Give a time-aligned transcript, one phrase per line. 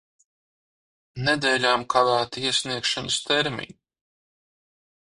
[1.27, 3.79] Nedēļām kavēti iesniegšanas termiņi.